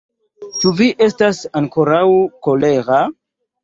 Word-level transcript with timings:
Ĉu 0.63 0.71
vi 0.79 0.87
estas 1.09 1.43
aukoraŭ 1.63 2.03
kolera? 2.51 3.09